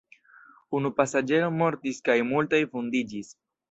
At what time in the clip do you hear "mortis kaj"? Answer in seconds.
1.61-2.19